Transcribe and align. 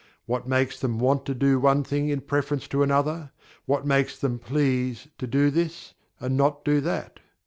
What 0.25 0.47
makes 0.47 0.79
them 0.79 0.97
"want 0.97 1.25
to" 1.25 1.35
do 1.35 1.59
one 1.59 1.83
thing 1.83 2.09
in 2.09 2.21
preference 2.21 2.67
to 2.69 2.81
another; 2.81 3.29
what 3.67 3.85
makes 3.85 4.17
them 4.17 4.39
"please" 4.39 5.07
to 5.19 5.27
do 5.27 5.51
this, 5.51 5.93
and 6.19 6.35
not 6.35 6.65
do 6.65 6.81
that? 6.81 7.19